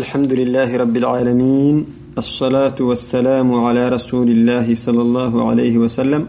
الحمد 0.00 0.32
لله 0.40 0.70
رب 0.82 0.96
العالمين 1.02 1.76
الصلاة 2.24 2.78
والسلام 2.88 3.48
على 3.66 3.82
رسول 3.96 4.28
الله 4.36 4.66
صلى 4.86 5.02
الله 5.06 5.32
عليه 5.48 5.74
وسلم 5.84 6.22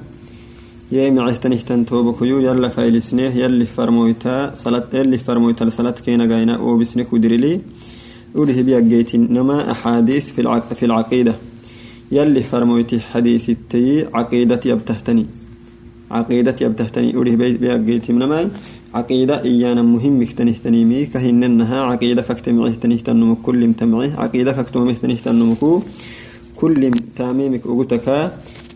يا 0.96 1.04
معهتن 1.18 1.52
اهتن 1.58 1.80
توبك 1.92 2.20
يو 2.32 2.38
يلا 2.48 2.70
فايل 2.76 2.96
سنيه 3.10 3.32
يلي 3.44 3.66
فرمويتا 3.76 4.36
صلاة 4.64 4.88
يلي 5.00 5.18
فرمويتا 5.28 5.64
لصلاة 5.70 5.98
كينا 6.06 6.26
قاينا 6.32 6.56
أو 6.64 6.78
بسنك 6.80 7.08
ودريلي 7.14 7.54
وله 8.40 8.58
بيا 8.68 8.80
نما 9.38 9.58
أحاديث 9.74 10.26
في 10.34 10.40
العق 10.44 10.68
في 10.80 10.86
العقيدة 10.90 11.34
يلي 12.18 12.44
فرمويتي 12.52 12.98
حديث 13.12 13.46
التي 13.56 13.88
عقيدتي 14.18 14.68
أبتهتني 14.76 15.26
عقيدتي 16.18 16.66
أبتهتني 16.66 17.10
أوليه 17.16 17.36
بيا 17.62 17.76
جيتي 17.88 18.14
منما 18.14 18.40
عقيدة 18.94 19.44
إيانا 19.44 19.82
مهم 19.82 20.22
اختنه 20.22 20.84
مي 20.84 21.06
كهننها 21.06 21.82
عقيدة 21.82 22.22
كاكتمعه 22.22 22.74
تنه 23.08 23.38
كل 23.46 23.68
متمعه 23.68 24.12
عقيدة 24.24 24.52
كاكتمه 24.52 24.94
تنه 25.26 25.82
كل 26.60 26.92
تاميمك 27.16 27.66
أقوتك 27.66 28.32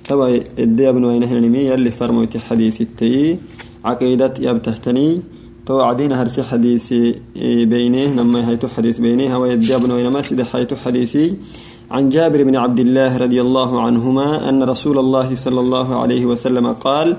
توا 0.08 0.27
إدي 0.59 0.89
ابن 0.89 1.03
وين 1.03 1.23
هنمي 1.23 1.59
يلي 1.59 1.91
فرموتي 1.91 2.39
حديث 2.39 2.81
التي 2.81 3.38
عقيدة 3.86 4.34
يبتهتني 4.39 5.22
تو 5.66 5.81
عدينا 5.81 6.22
هرسي 6.22 6.44
حديثي 6.44 7.16
بينه 7.66 8.13
لما 8.13 8.50
هيتو 8.50 8.67
حديث 8.67 9.00
بينه. 9.00 9.36
هو 9.36 9.45
يدي 9.45 9.75
ابن 9.75 9.91
وين 9.91 10.08
ما 10.08 10.22
سيد 10.22 10.41
حيتو 10.41 10.75
حديثي. 10.75 11.34
عن 11.91 12.09
جابر 12.09 12.44
بن 12.44 12.55
عبد 12.55 12.80
الله 12.80 13.17
رضي 13.17 13.41
الله 13.41 13.81
عنهما 13.81 14.50
أن 14.50 14.63
رسول 14.63 14.97
الله 14.97 15.36
صلى 15.36 15.59
الله 15.59 16.02
عليه 16.02 16.25
وسلم 16.25 16.67
قال 16.67 17.17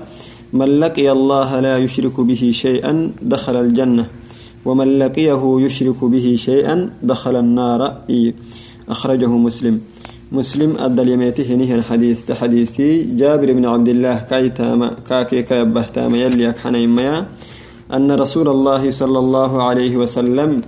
من 0.53 0.79
لقي 0.79 1.11
الله 1.11 1.59
لا 1.59 1.77
يشرك 1.77 2.19
به 2.21 2.51
شيئا 2.53 3.11
دخل 3.21 3.55
الجنة 3.55 4.05
ومن 4.65 4.99
لقيه 4.99 5.41
يشرك 5.59 6.03
به 6.03 6.35
شيئا 6.37 6.89
دخل 7.03 7.35
النار. 7.35 7.81
إيه 8.09 8.33
أخرجه 8.89 9.27
مسلم. 9.27 9.79
مسلم 10.31 10.77
أدى 10.79 11.11
يميته 11.11 11.55
نهي 11.55 11.75
الحديث. 11.75 12.25
تحديثي 12.25 13.03
جابر 13.03 13.53
بن 13.53 13.65
عبد 13.65 13.87
الله 13.87 14.17
كايتاما 14.29 14.95
كاكي 15.09 15.43
كيبهتاما 15.43 16.17
يلي 16.17 16.49
أكحنا 16.49 17.25
أن 17.93 18.11
رسول 18.11 18.47
الله 18.47 18.91
صلى 18.91 19.19
الله 19.19 19.63
عليه 19.63 19.97
وسلم 19.97 20.61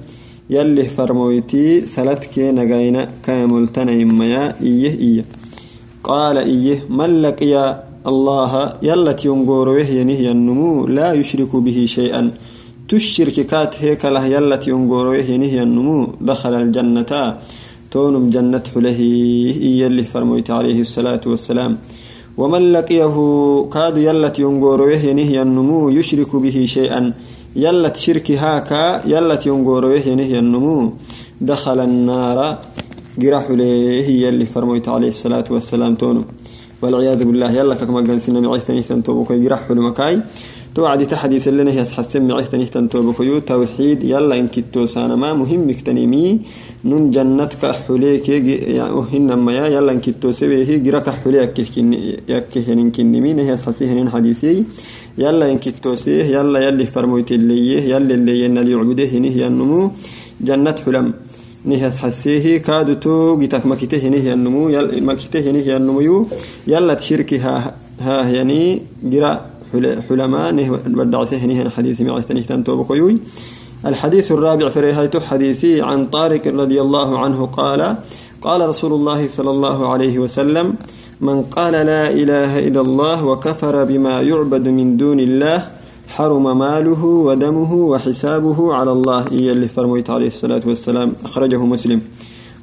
يلي 0.50 0.84
فرمويتي 0.84 1.86
سلتك 1.86 2.40
نغينا 2.40 3.10
كاملتنا 3.24 3.92
إميا. 3.92 4.56
إيه 4.62 5.00
إيه. 5.00 5.26
قال 6.04 6.38
إيه 6.38 6.84
من 6.90 7.22
لقي 7.22 7.84
الله 8.08 8.74
يلت 8.84 9.26
ينقوروه 9.26 9.90
ينهي 10.00 10.32
النمو 10.32 10.88
لا 10.88 11.14
يشرك 11.14 11.56
به 11.56 11.86
شيئا. 11.86 12.32
تشرك 12.90 13.40
كات 13.52 13.84
هيك 13.84 14.06
له 14.06 14.26
يلت 14.26 14.68
ينقوروه 14.68 15.16
ينهي 15.16 15.64
النمو 15.64 16.08
دخل 16.22 16.54
الجنة. 16.54 17.12
تونم 17.92 18.30
جنة 18.30 18.64
حله 18.76 19.00
يلي 19.82 20.04
فرميت 20.04 20.52
عليه 20.52 20.80
الصلاة 20.82 21.22
والسلام. 21.26 21.78
ومن 22.38 22.72
لقيه 22.72 23.16
كاد 23.74 23.98
يلت 23.98 24.40
ينقوروه 24.40 25.04
ينهي 25.10 25.42
النمو 25.42 25.90
يشرك 25.90 26.36
به 26.36 26.66
شيئا. 26.66 27.14
يلت 27.56 27.96
شرك 27.98 28.32
هاكا 28.32 29.08
يلت 29.08 29.46
ينقوروه 29.46 30.08
ينهي 30.08 30.40
النمو. 30.40 30.94
دخل 31.42 31.80
النار. 31.80 32.58
قرح 33.22 33.46
له 33.60 33.64
يلي 34.24 34.46
فرميت 34.46 34.88
عليه 34.96 35.12
الصلاة 35.16 35.48
والسلام 35.54 35.96
تونم 35.96 36.26
والعياذ 36.82 37.20
بالله 37.28 37.52
يلا 37.52 37.76
كما 37.76 38.02
قنسنا 38.08 38.40
معيتني 38.40 38.82
تنتوبك 38.82 39.32
يرح 39.32 39.72
مكاي. 39.72 40.16
توعد 40.76 41.02
تحديث 41.08 41.48
لنا 41.48 41.72
هي 41.72 41.82
حسن 41.98 42.28
معيتني 42.28 42.66
تنتوبك 42.66 43.20
يو 43.20 43.40
توحيد 43.40 44.04
يلا 44.04 44.36
إن 44.40 44.48
كتو 44.48 44.86
ما 45.22 45.30
مهم 45.34 45.62
مكتنيمي 45.70 46.40
نون 46.86 47.12
جنتك 47.12 47.64
حليك 47.84 48.30
يعني 48.30 49.36
ما 49.36 49.52
يلا 49.76 49.92
إن 49.92 50.00
كتو 50.06 50.32
سبيه 50.32 50.78
جرك 50.86 51.08
حليك 51.10 51.58
يكهن 52.30 52.80
كنمين 52.96 53.40
هي 53.40 53.58
حسيهن 53.58 54.10
حديثي. 54.14 54.64
يلا 55.18 55.46
إن 55.52 55.58
كتو 55.64 55.96
سيه 55.96 56.24
يلا 56.36 56.60
يلي 56.66 56.86
فرمويت 56.94 57.32
اللي 57.32 57.90
يلي 57.92 58.14
اللي 58.14 58.34
ينال 58.44 58.68
يعبده 58.74 59.10
هي 59.36 59.48
النمو. 59.48 59.92
جنة 60.48 60.78
حلم 60.86 61.08
نهس 61.66 61.98
حسيه 61.98 62.58
كادو 62.58 62.94
تو 62.94 63.38
جتك 63.38 63.66
مكته 63.66 64.08
نهي 64.08 64.34
النمو 64.34 64.70
يل 64.70 65.06
مكته 65.06 65.52
نهي 65.52 65.76
النمو 65.76 66.26
يلا 66.68 66.94
تشركي 66.94 67.38
ها 67.40 67.76
ها 68.00 68.30
يعني 68.30 68.82
جرا 69.04 69.42
حلماء 70.10 70.52
نه 70.52 70.80
بدع 70.86 71.26
سهنه 71.26 71.62
الحديث 71.62 72.02
مع 72.02 72.20
تنهتن 72.20 72.64
توبقيوي 72.64 73.18
الحديث 73.86 74.32
الرابع 74.32 74.70
في 74.70 74.80
رهايته 74.80 75.20
حديثي 75.20 75.82
عن 75.82 76.08
طارق 76.08 76.48
رضي 76.48 76.82
الله 76.82 77.20
عنه 77.20 77.46
قال 77.46 77.96
قال 78.42 78.70
رسول 78.70 78.94
الله 78.94 79.28
صلى 79.28 79.50
الله 79.50 79.88
عليه 79.92 80.20
وسلم 80.20 80.76
من 81.22 81.42
قال 81.44 81.74
لا 81.74 82.10
إله 82.10 82.68
إلا 82.68 82.82
الله 82.82 83.26
وكفر 83.26 83.84
بما 83.84 84.22
يعبد 84.22 84.68
من 84.68 84.98
دون 84.98 85.20
الله 85.20 85.79
حرم 86.10 86.58
ماله 86.58 87.06
ودمه 87.06 87.74
وحسابه 87.74 88.74
على 88.74 88.92
الله. 88.92 89.26
إيا 89.32 89.52
اللي 89.52 89.68
فرميت 89.68 90.10
عليه 90.10 90.28
الصلاة 90.28 90.64
والسلام. 90.66 91.10
أخرجه 91.26 91.62
مسلم. 91.66 92.02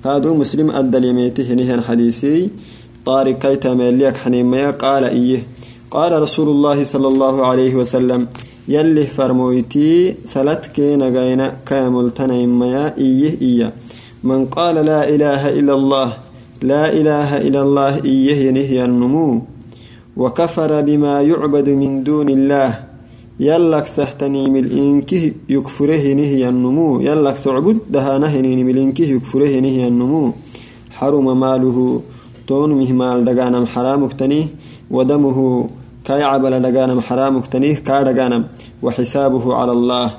هذا 0.07 0.31
مسلم 0.31 0.71
أدى 0.71 0.99
لميته 0.99 1.55
نهي 1.55 1.81
حديثي 1.83 2.51
طارق 3.07 3.39
كيتا 3.39 3.75
مليك 3.75 4.17
حنيميا 4.17 4.71
قال 4.71 5.05
إيه 5.05 5.43
قال 5.91 6.23
رسول 6.23 6.49
الله 6.49 6.85
صلى 6.85 7.09
الله 7.09 7.47
عليه 7.47 7.75
وسلم 7.75 8.27
يلي 8.69 9.07
فرمويتي 9.07 10.15
سلتك 10.25 10.81
نغينا 10.81 11.47
كامل 11.67 12.11
تنيميا 12.11 12.95
إيه 12.99 13.41
إيه 13.43 13.73
من 14.25 14.47
قال 14.47 14.75
لا 14.75 15.09
إله 15.09 15.43
إلا 15.59 15.75
الله 15.75 16.09
لا 16.63 16.85
إله 16.93 17.31
إلا 17.47 17.61
الله 17.63 17.95
إيه 18.05 18.49
ينهي 18.49 18.85
النمو. 18.85 19.43
وكفر 20.17 20.81
بما 20.81 21.23
يعبد 21.23 21.69
من 21.69 22.03
دون 22.03 22.29
الله. 22.29 22.96
يكفره 29.09 29.61
نهي 29.61 29.89
النمو. 29.89 30.33
حرم 30.91 31.41
ماله 31.41 32.01
تون 32.47 32.71
مهمال 32.73 33.25
دقانم 33.25 33.67
حرامك 33.67 34.13
تنيه 34.13 34.47
ودمه 34.91 35.69
كاي 36.05 36.23
عبل 36.23 36.63
دقانم 36.63 37.01
حرامك 37.01 37.47
تنيه 37.47 37.75
كا 37.75 38.03
دقانم 38.03 38.45
وحسابه 38.83 39.55
على 39.55 39.73
الله 39.73 40.11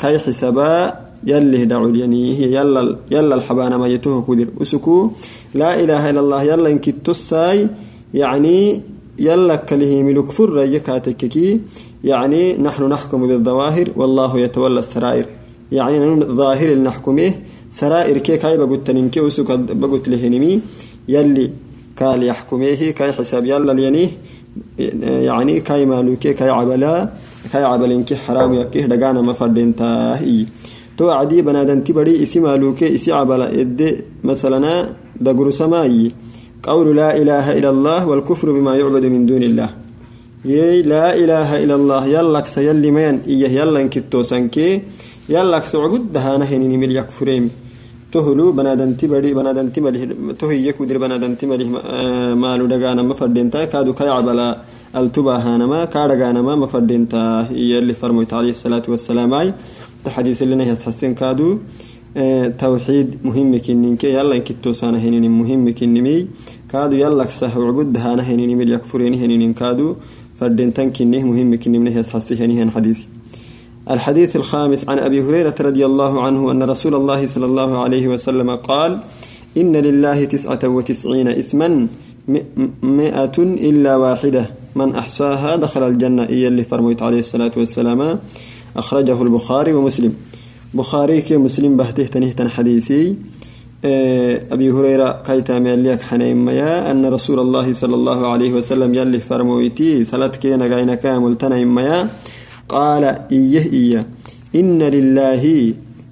كاي 0.00 0.18
حسابا 0.18 0.94
يلي 1.26 1.64
دعو 1.64 1.86
الينيه 1.88 2.40
يلا 2.56 2.96
يلا 3.10 3.34
الحبانا 3.34 3.76
ما 3.76 3.86
يتوه 3.86 4.22
كدر. 4.28 4.48
أسكو 4.62 5.10
لا 5.54 5.70
إله 5.82 6.10
إلا 6.10 6.20
الله 6.20 6.42
يلا 6.42 6.68
انك 6.70 6.90
تساي 6.90 7.68
يعني 8.14 8.82
يلا 9.18 9.56
كله 9.56 10.02
ملك 10.02 10.30
فر 10.30 10.58
يكاتككي 10.58 11.60
يعني 12.04 12.56
نحن 12.56 12.82
نحكم 12.88 13.28
بالظواهر 13.28 13.92
والله 13.96 14.38
يتولى 14.38 14.78
السرائر. 14.78 15.26
يعني 15.72 16.24
ظاهر 16.24 16.74
نحكمه 16.74 17.34
سرائر 17.70 18.18
كي 18.18 18.36
كاي 18.36 18.56
بقول 18.58 18.84
تنمكي 18.84 19.20
وسوك 19.20 19.52
بقول 19.52 20.00
لهنمي 20.06 20.60
يلي 21.08 21.50
كال 21.96 22.22
يحكمه 22.22 22.90
كاي 22.90 23.12
حساب 23.12 23.44
يلا 23.44 23.72
لينيه. 23.72 24.08
يعني 25.28 25.60
كاي 25.60 25.86
مالوكي 25.86 26.32
كاي 26.32 26.50
عبلا 26.50 27.10
كاي 27.52 27.64
عبلينكي 27.64 28.16
حرام 28.16 28.54
يكيه 28.54 28.86
دقانا 28.86 29.20
مفردين 29.20 29.76
تاهي. 29.76 30.46
تو 30.98 31.10
عدي 31.10 31.42
بنادن 31.42 31.84
تبري 31.84 32.22
إسي 32.22 32.40
مالوكي 32.40 32.94
إسي 32.94 33.12
عبلا 33.12 33.60
إد 33.60 34.04
مثلا 34.24 34.90
دقر 35.20 35.50
سماي. 35.50 36.12
قول 36.66 36.86
لا 37.00 37.10
إله 37.20 37.46
إلا 37.58 37.70
الله 37.74 38.00
والكفر 38.10 38.46
بما 38.56 38.72
يعبد 38.80 39.04
من 39.14 39.22
دون 39.30 39.42
الله. 39.50 39.70
يي 40.44 40.82
لا 40.92 41.06
إله 41.22 41.48
إلا 41.62 41.74
الله 41.80 42.02
يلك 42.16 42.46
سيلي 42.54 42.90
مين؟ 42.96 43.16
إيه 43.30 43.50
يلا 43.58 43.78
انكتو 43.84 44.20
سنكي 44.30 44.70
يلك 45.34 45.64
سعبد 45.72 46.02
دهانا 46.14 46.44
هنيني 46.50 46.76
مل 46.82 46.92
يكفرين. 46.98 47.44
تهلو 48.12 48.46
بنادن 48.58 48.90
تبري 48.98 49.30
بنادن 49.38 49.66
تمره 49.74 50.02
تهي 50.40 50.58
يكودر 50.68 50.96
بنادن 51.04 51.32
تمره 51.40 51.68
مالو 52.42 52.66
دغانا 52.72 53.02
مفردينتا 53.10 53.64
كادو 53.72 53.92
كيعبلا 53.98 54.48
التبا 54.98 55.36
هانما 55.44 55.80
كادغانا 55.94 56.40
ما 56.46 56.54
مفردينتا 56.62 57.22
يلي 57.70 57.94
فرميت 58.00 58.32
عليه 58.38 58.52
الصلاة 58.56 58.86
والسلام 58.92 59.34
أي. 59.34 59.48
تحديث 60.04 60.38
لنا 60.42 60.64
يسحسن 60.70 61.12
كادو. 61.20 61.48
توحيد 62.58 63.08
مهم 63.24 63.58
كنينك 63.58 64.04
يلا 64.04 64.36
انكتو 64.36 64.72
سانا 64.72 64.98
هنين 64.98 65.30
مهم 65.30 65.74
كنمي 65.74 66.26
كادو 66.72 66.96
يلا 66.96 67.24
كسه 67.24 67.52
عبد 67.66 67.96
هانا 67.96 68.22
هنين 68.22 68.58
مل 68.58 68.72
يكفرين 68.72 69.14
هنين 69.14 69.52
كادو 69.52 69.94
فردين 70.40 70.74
تنكنه 70.74 71.22
مهم 71.30 71.50
كنمنه 71.62 71.98
يسحسي 71.98 72.34
هنين 72.40 72.70
حديث. 72.70 73.00
الحديث 73.90 74.36
الخامس 74.36 74.88
عن 74.88 74.98
أبي 74.98 75.22
هريرة 75.22 75.54
رضي 75.60 75.86
الله 75.86 76.22
عنه 76.22 76.50
أن 76.50 76.62
رسول 76.62 76.94
الله 76.94 77.26
صلى 77.26 77.46
الله 77.46 77.78
عليه 77.78 78.08
وسلم 78.08 78.50
قال 78.50 78.98
إن 79.56 79.76
لله 79.76 80.24
تسعة 80.24 80.62
وتسعين 80.64 81.28
اسما 81.28 81.86
مئة 82.82 83.36
إلا 83.38 83.96
واحدة. 83.96 84.50
من 84.76 84.94
أحصاها 84.94 85.56
دخل 85.56 85.82
الجنة. 85.82 86.28
إيا 86.28 86.48
اللي 86.48 86.64
فرميت 86.64 87.02
عليه 87.02 87.20
الصلاة 87.20 87.52
والسلام 87.56 88.18
أخرجه 88.76 89.22
البخاري 89.22 89.72
ومسلم. 89.72 90.12
بخاري 90.74 91.20
كي 91.20 91.36
مسلم 91.36 91.76
بهته 91.76 92.04
تنهتن 92.04 92.48
حديثي 92.48 93.14
أبي 93.84 94.70
هريرة 94.70 95.22
كايتا 95.26 95.58
ماليك 95.58 96.02
حنين 96.02 96.44
ميا 96.44 96.90
أن 96.90 97.06
رسول 97.06 97.40
الله 97.40 97.72
صلى 97.72 97.94
الله 97.94 98.26
عليه 98.26 98.52
وسلم 98.52 98.94
يلي 98.94 99.20
فرمويتي 99.20 100.04
سلت 100.04 100.36
كينا 100.36 100.66
غاينا 100.66 100.94
كامل 100.94 101.38
تنين 101.38 101.68
ميا 101.68 102.08
قال 102.68 103.04
إيه 103.04 103.72
إيه. 103.72 104.06
إن 104.54 104.82
لله 104.82 105.42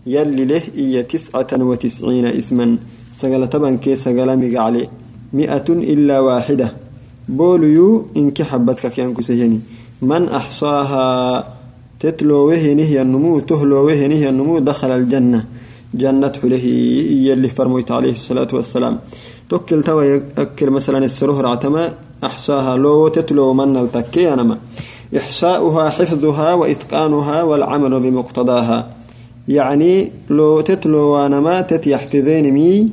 يلي 0.06 0.44
له 0.44 0.62
إيه 0.76 1.02
تسعة 1.02 1.46
وتسعين 1.52 2.26
اسما. 2.26 2.78
سقل 3.14 3.48
تبن 3.48 3.76
كي 3.78 3.96
سقل 3.96 4.38
مقعلي 4.38 4.88
مئة 5.32 5.64
إلا 5.68 6.20
واحدة. 6.20 6.72
بوليو 7.28 8.06
إنك 8.16 8.42
حبتك 8.42 8.86
كيان 8.92 9.14
كسيني 9.14 9.60
من 10.02 10.28
أحصاها؟ 10.28 11.63
تتلو 12.04 12.48
وهنه 12.48 13.02
النمو 13.02 13.40
تهلو 13.40 13.86
وهنه 13.86 14.28
النمو 14.28 14.58
دخل 14.58 14.90
الجنة. 14.90 15.44
جنة 15.94 16.32
حله 16.42 16.64
يلي 17.28 17.48
فرميت 17.48 17.90
عليه 17.90 18.12
الصلاة 18.12 18.48
والسلام. 18.52 18.98
توكل 19.48 19.82
توا 19.82 20.02
يأكل 20.02 20.70
مثلا 20.70 20.98
السروه 21.04 21.40
رعتما 21.40 21.92
أحصاها 22.24 22.76
لو 22.76 23.08
تتلو 23.08 23.52
من 23.54 23.76
التكي 23.76 24.32
أنما 24.32 24.58
إحصاؤها 25.16 25.90
حفظها 25.90 26.54
وإتقانها 26.54 27.42
والعمل 27.42 28.00
بمقتضاها. 28.00 28.78
يعني 29.48 30.12
لو 30.30 30.60
تتلو 30.60 30.98
وانما 30.98 31.60
تتيحفظين 31.60 32.50
مي 32.56 32.88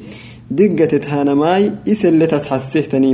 دقة 0.52 0.98
تهانماي 0.98 1.72
إس 1.88 2.06
اللي 2.06 2.28
تسحسه 2.28 2.82
تني 2.82 3.14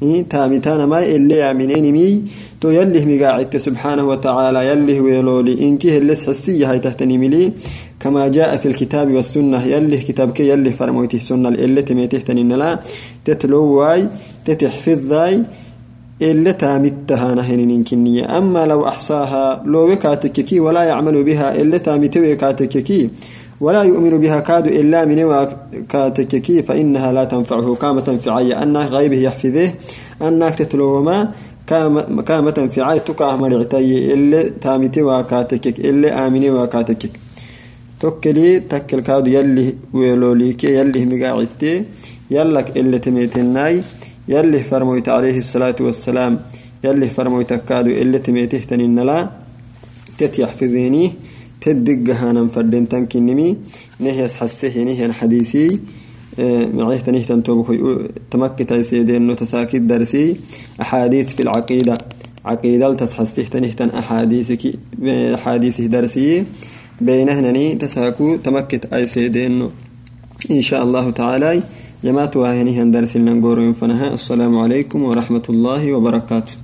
تانما 0.00 0.24
تامي 0.30 0.58
تانماي 0.58 1.16
اللي 1.16 1.36
يعملين 1.36 1.92
مي 1.92 2.22
تو 2.60 2.70
يليه 2.70 3.04
مقاعدت 3.04 3.56
سبحانه 3.56 4.04
وتعالى 4.08 4.68
يليه 4.68 5.00
ويلولي 5.00 5.62
إنكيه 5.62 5.98
اللي 5.98 6.14
سحسية 6.14 6.70
هاي 6.70 6.78
تهتني 6.78 7.18
ملي 7.18 7.52
كما 8.00 8.28
جاء 8.28 8.56
في 8.56 8.68
الكتاب 8.68 9.12
والسنة 9.12 9.62
يليه 9.64 10.02
كتابك 10.02 10.40
يليه 10.40 10.70
فرمويته 10.70 11.18
سنة 11.18 11.48
اللي 11.48 11.82
تميته 11.82 12.18
تنين 12.18 12.76
تتلو 13.24 13.64
واي 13.64 14.08
تتحفظ 14.44 14.98
ذاي 15.12 15.42
اللي 16.22 16.52
تامتها 16.52 17.34
نهن 17.34 17.84
كنية 17.84 18.38
أما 18.38 18.66
لو 18.66 18.88
أحصاها 18.88 19.62
لو 19.66 19.92
وكاتككي 19.92 20.60
ولا 20.60 20.82
يعمل 20.82 21.24
بها 21.24 21.60
اللي 21.60 21.78
تامتوي 21.78 22.36
كاتككي 22.36 23.10
ولا 23.60 23.82
يؤمن 23.82 24.18
بها 24.18 24.40
كاد 24.40 24.66
إلا 24.66 25.04
من 25.04 25.46
كاتككي 25.88 26.62
فإنها 26.62 27.12
لا 27.12 27.24
تنفعه. 27.24 27.74
كامة 27.74 28.00
تنفعية 28.00 28.62
أنك 28.62 28.86
غيبه 28.86 29.16
يحفظه 29.16 29.74
أنك 30.22 30.54
تتلو 30.54 31.02
ما 31.02 31.32
كامة 32.26 32.50
تنفعي 32.50 32.98
تكاه 33.00 33.36
مرعتي 33.36 34.14
اللي 34.14 34.42
تامتي 34.42 35.02
وكاتكك 35.02 35.80
اللي 35.80 36.08
آمني 36.10 36.50
وكاتكك 36.50 37.10
توكلي 38.00 38.60
تكل 38.60 39.00
كاد 39.00 39.26
يلي 39.26 39.74
ويلوليك 39.92 40.64
يلي 40.64 41.06
مقاعدتي. 41.06 41.84
يلك 42.30 42.76
اللي 42.76 42.98
تميتناي. 42.98 43.82
يلي 44.28 44.62
فرمويت 44.62 45.08
عليه 45.08 45.38
الصلاة 45.38 45.76
والسلام. 45.80 46.40
يلي 46.84 47.08
فرمويت 47.08 47.52
كادو 47.52 47.90
اللي 47.90 48.18
تميته 48.18 48.58
تنين 48.58 48.94
تتيحفظيني 51.64 51.84
تدقها 51.84 52.32
ننفردين 52.32 52.88
تنكنمي 52.88 53.56
نهيس 54.00 54.36
حسيه 54.36 54.84
نهي 54.84 55.12
حديثي. 55.12 55.80
آه 56.38 56.66
معيه 56.66 56.98
تنيه 56.98 57.22
تنتوبك 57.22 57.68
تمكت 58.30 58.72
سيدين 58.72 59.26
نتساكي 59.26 59.78
درسي. 59.78 60.36
أحاديث 60.80 61.34
في 61.34 61.42
العقيدة. 61.42 61.94
عقيدة 62.44 62.94
تسحسيه 62.94 63.46
تنيه 63.46 63.72
تن 63.72 63.90
أحاديثك 63.90 64.62
أحاديثه 65.08 65.86
درسي. 65.86 66.44
بينهنني 67.00 67.74
تساكو 67.74 68.36
تمكت 68.36 68.94
أي 68.94 69.06
سيدين. 69.06 69.70
إن 70.50 70.62
شاء 70.62 70.82
الله 70.82 71.10
تعالى. 71.10 71.62
يمات 72.04 72.36
واهنه 72.36 72.84
درس 72.84 73.16
لنقور 73.16 73.60
ينفنها. 73.60 74.14
السلام 74.14 74.58
عليكم 74.58 75.02
ورحمة 75.02 75.42
الله 75.48 75.92
وبركاته. 75.92 76.63